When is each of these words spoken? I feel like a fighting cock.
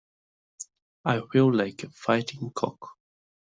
I 1.05 1.21
feel 1.31 1.53
like 1.53 1.83
a 1.83 1.91
fighting 1.91 2.49
cock. 2.55 2.93